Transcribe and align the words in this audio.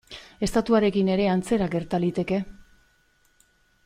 Estatuarekin 0.47 1.11
ere 1.17 1.27
antzera 1.35 1.67
gerta 1.75 1.99
liteke. 2.05 2.41